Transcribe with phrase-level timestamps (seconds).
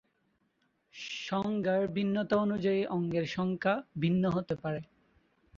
[1.27, 3.73] সংজ্ঞার ভিন্নতা অনুযায়ী অঙ্গের সংখ্যা
[3.95, 4.79] ভিন্ন হতে পারে।